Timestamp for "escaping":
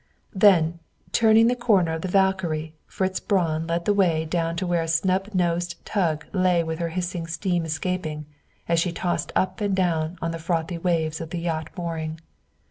7.65-8.25